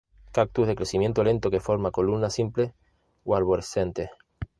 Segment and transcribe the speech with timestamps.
[0.31, 2.73] Cactus de crecimiento lento que forma columnas simples
[3.23, 4.09] o arborescentes.